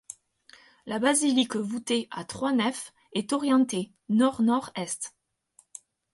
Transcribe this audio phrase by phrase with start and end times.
[0.87, 5.13] La basilique voûtée à trois nefs est orientée nord-nord-est.